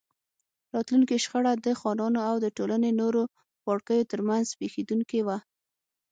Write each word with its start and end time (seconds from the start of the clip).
راتلونکې 0.73 1.21
شخړه 1.25 1.53
د 1.65 1.67
خانانو 1.79 2.19
او 2.29 2.35
د 2.43 2.45
ټولنې 2.57 2.91
نورو 3.01 3.21
پاړکیو 3.63 4.09
ترمنځ 4.11 4.45
پېښېدونکې 4.59 5.19
وه. 5.27 5.37